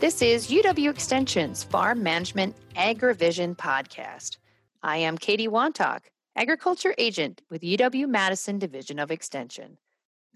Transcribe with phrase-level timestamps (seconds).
[0.00, 4.36] This is UW Extension's Farm Management AgriVision podcast.
[4.80, 6.02] I am Katie Wantoch,
[6.36, 9.76] Agriculture Agent with UW Madison Division of Extension.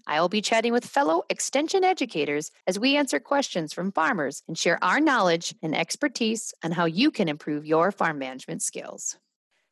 [0.05, 4.57] I will be chatting with fellow Extension educators as we answer questions from farmers and
[4.57, 9.15] share our knowledge and expertise on how you can improve your farm management skills.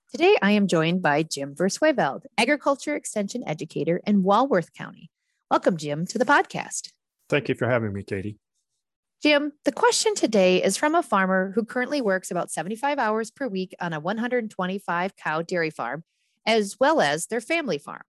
[0.09, 5.11] Today, I am joined by Jim Versweyveld, Agriculture Extension Educator in Walworth County.
[5.49, 6.93] Welcome, Jim, to the podcast.
[7.27, 8.37] Thank you for having me, Katie.
[9.21, 13.47] Jim, the question today is from a farmer who currently works about 75 hours per
[13.47, 16.03] week on a 125 cow dairy farm,
[16.47, 18.01] as well as their family farm.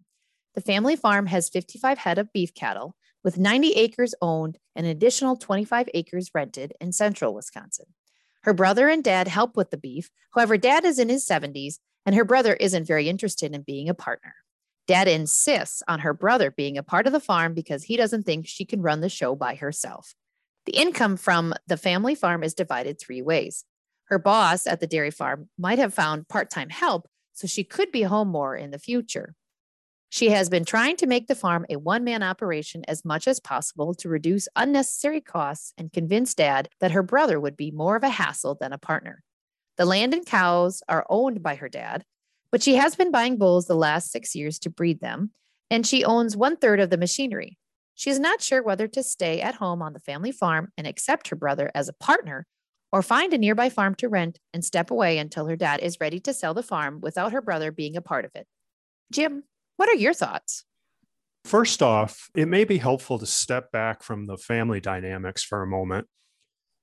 [0.54, 4.92] The family farm has 55 head of beef cattle, with 90 acres owned and an
[4.92, 7.86] additional 25 acres rented in central Wisconsin.
[8.44, 10.08] Her brother and dad help with the beef.
[10.34, 11.74] However, dad is in his 70s
[12.06, 14.34] and her brother isn't very interested in being a partner.
[14.86, 18.46] Dad insists on her brother being a part of the farm because he doesn't think
[18.46, 20.14] she can run the show by herself.
[20.66, 23.64] The income from the family farm is divided three ways.
[24.04, 27.90] Her boss at the dairy farm might have found part time help, so she could
[27.90, 29.34] be home more in the future.
[30.08, 33.40] She has been trying to make the farm a one man operation as much as
[33.40, 38.02] possible to reduce unnecessary costs and convince dad that her brother would be more of
[38.02, 39.22] a hassle than a partner.
[39.78, 42.04] The land and cows are owned by her dad,
[42.50, 45.30] but she has been buying bulls the last six years to breed them,
[45.70, 47.56] and she owns one third of the machinery.
[47.94, 51.28] She is not sure whether to stay at home on the family farm and accept
[51.28, 52.46] her brother as a partner
[52.90, 56.20] or find a nearby farm to rent and step away until her dad is ready
[56.20, 58.46] to sell the farm without her brother being a part of it.
[59.10, 59.44] Jim,
[59.76, 60.64] what are your thoughts?
[61.44, 65.66] First off, it may be helpful to step back from the family dynamics for a
[65.66, 66.06] moment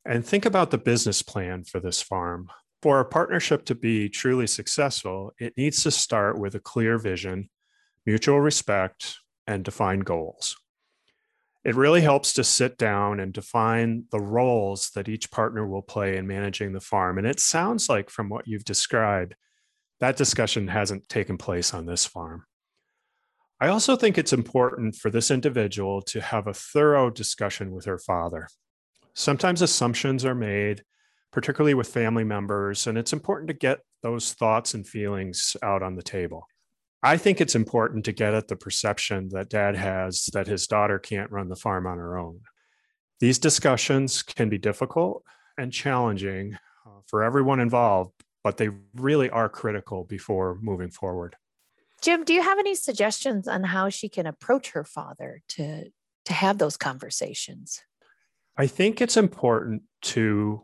[0.05, 2.49] and think about the business plan for this farm.
[2.81, 7.49] For a partnership to be truly successful, it needs to start with a clear vision,
[8.05, 10.55] mutual respect, and defined goals
[11.63, 16.15] it really helps to sit down and define the roles that each partner will play
[16.17, 17.17] in managing the farm.
[17.17, 19.35] And it sounds like, from what you've described,
[19.99, 22.45] that discussion hasn't taken place on this farm.
[23.59, 27.99] I also think it's important for this individual to have a thorough discussion with her
[27.99, 28.47] father.
[29.13, 30.83] Sometimes assumptions are made,
[31.33, 35.95] particularly with family members, and it's important to get those thoughts and feelings out on
[35.95, 36.47] the table.
[37.01, 40.99] I think it's important to get at the perception that dad has that his daughter
[40.99, 42.41] can't run the farm on her own.
[43.19, 45.23] These discussions can be difficult
[45.57, 48.11] and challenging uh, for everyone involved,
[48.43, 51.35] but they really are critical before moving forward.
[52.01, 55.91] Jim, do you have any suggestions on how she can approach her father to,
[56.25, 57.81] to have those conversations?
[58.57, 60.61] I think it's important to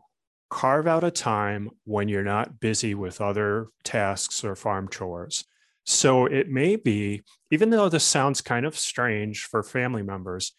[0.50, 5.46] carve out a time when you're not busy with other tasks or farm chores
[5.86, 10.54] so it may be, even though this sounds kind of strange for family members,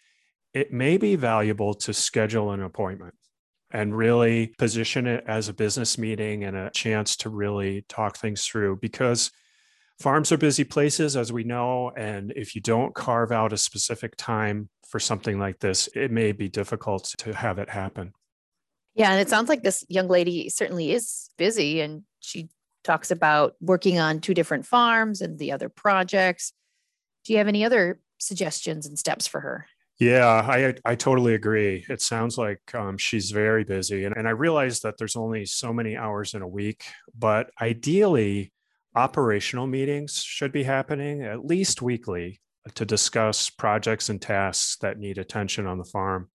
[0.55, 3.15] it may be valuable to schedule an appointment
[3.73, 8.47] and really position it as a business meeting and a chance to really talk things
[8.47, 9.33] through because
[9.99, 11.91] farms are busy places, as we know.
[11.97, 16.31] And if you don't carve out a specific time for something like this, it may
[16.31, 18.13] be difficult to have it happen.
[18.95, 19.11] Yeah.
[19.11, 22.49] And it sounds like this young lady certainly is busy and she
[22.87, 26.53] talks about working on two different farms and the other projects.
[27.25, 29.67] Do you have any other suggestions and steps for her?
[29.99, 31.85] Yeah, I I totally agree.
[31.89, 35.73] It sounds like um, she's very busy, and, and I realize that there's only so
[35.73, 36.85] many hours in a week.
[37.19, 38.53] But ideally,
[38.95, 42.41] operational meetings should be happening at least weekly
[42.75, 46.29] to discuss projects and tasks that need attention on the farm.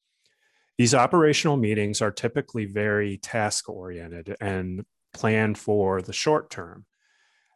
[0.78, 4.84] These operational meetings are typically very task oriented and
[5.14, 6.86] plan for the short term.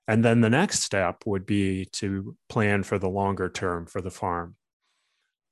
[0.08, 4.12] And then the next step would be to plan for the longer term for the
[4.12, 4.56] farm.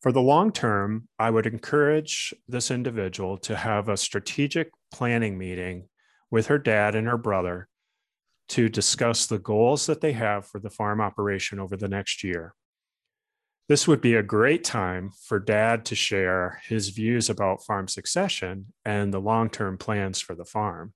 [0.02, 5.88] For the long term, I would encourage this individual to have a strategic planning meeting
[6.30, 7.70] with her dad and her brother
[8.50, 12.54] to discuss the goals that they have for the farm operation over the next year.
[13.70, 18.74] This would be a great time for dad to share his views about farm succession
[18.84, 20.94] and the long term plans for the farm.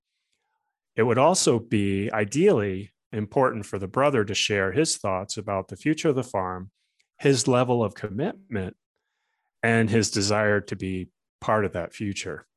[0.97, 5.77] It would also be ideally important for the brother to share his thoughts about the
[5.77, 6.71] future of the farm,
[7.19, 8.75] his level of commitment,
[9.61, 11.09] and his desire to be
[11.39, 12.47] part of that future.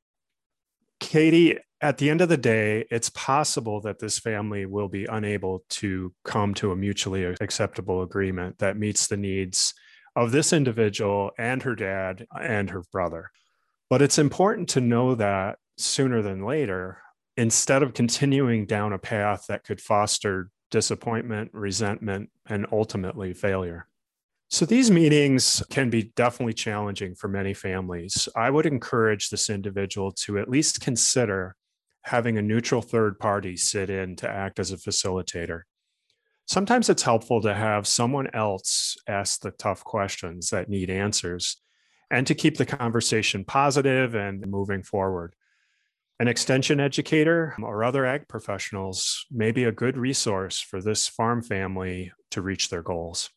[1.00, 5.64] Katie, at the end of the day, it's possible that this family will be unable
[5.68, 9.74] to come to a mutually acceptable agreement that meets the needs
[10.16, 13.30] of this individual and her dad and her brother.
[13.88, 16.98] But it's important to know that sooner than later,
[17.40, 23.86] instead of continuing down a path that could foster disappointment, resentment, and ultimately failure.
[24.48, 28.28] So these meetings can be definitely challenging for many families.
[28.36, 31.56] I would encourage this individual to at least consider
[32.02, 35.62] having a neutral third party sit in to act as a facilitator.
[36.44, 41.56] Sometimes it's helpful to have someone else ask the tough questions that need answers
[42.10, 45.34] and to keep the conversation positive and moving forward.
[46.20, 51.42] An extension educator or other ag professionals may be a good resource for this farm
[51.42, 53.30] family to reach their goals.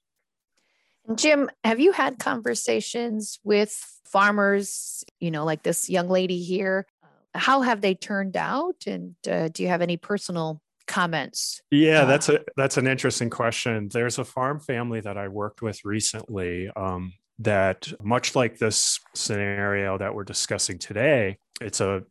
[1.16, 6.86] Jim, have you had conversations with farmers, you know, like this young lady here?
[7.34, 8.76] How have they turned out?
[8.86, 11.62] And uh, do you have any personal comments?
[11.72, 13.88] Yeah, uh, that's a that's an interesting question.
[13.94, 19.98] There's a farm family that I worked with recently um, that, much like this scenario
[19.98, 22.04] that we're discussing today, it's a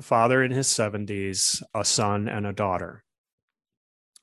[0.00, 3.02] father in his 70s, a son, and a daughter.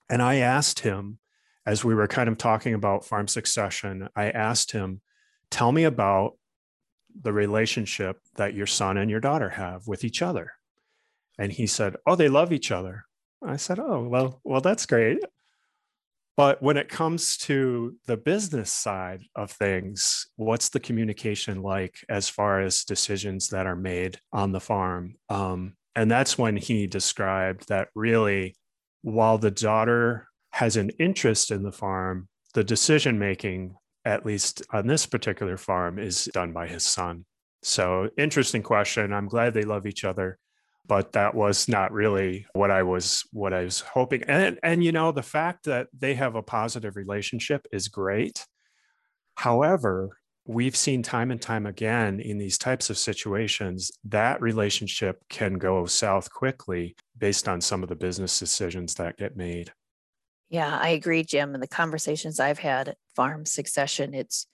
[0.10, 1.20] And I asked him
[1.66, 5.02] as we were kind of talking about farm succession, I asked him,
[5.50, 6.38] Tell me about
[7.22, 10.54] the relationship that your son and your daughter have with each other.
[11.38, 13.06] And he said, Oh, they love each other.
[13.42, 15.20] I said, Oh, well, well, that's great.
[16.36, 22.28] But when it comes to the business side of things, what's the communication like as
[22.28, 25.16] far as decisions that are made on the farm?
[25.30, 28.56] Um, and that's when he described that really,
[29.04, 33.76] while the daughter has an interest in the farm, the decision making,
[34.06, 37.26] at least on this particular farm, is done by his son.
[37.62, 39.14] So, interesting question.
[39.14, 40.38] I'm glad they love each other,
[40.88, 44.24] but that was not really what I was what I was hoping.
[44.24, 48.46] And and you know, the fact that they have a positive relationship is great.
[49.36, 55.54] However, we've seen time and time again in these types of situations that relationship can
[55.54, 59.72] go south quickly based on some of the business decisions that get made.
[60.50, 61.56] Yeah, I agree, Jim.
[61.56, 64.46] In the conversations I've had Farm Succession, it's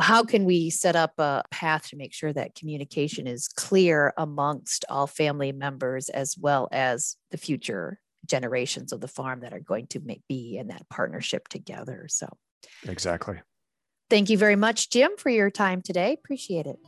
[0.00, 4.84] how can we set up a path to make sure that communication is clear amongst
[4.88, 9.86] all family members as well as the future generations of the farm that are going
[9.88, 12.06] to make, be in that partnership together.
[12.08, 12.28] So,
[12.86, 13.40] exactly.
[14.10, 16.14] Thank you very much, Jim, for your time today.
[16.14, 16.78] Appreciate it.